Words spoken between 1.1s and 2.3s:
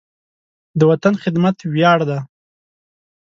خدمت ویاړ دی.